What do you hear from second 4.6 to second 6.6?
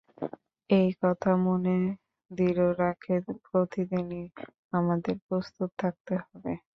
আমাদের প্রস্তুত থাকতে হবে।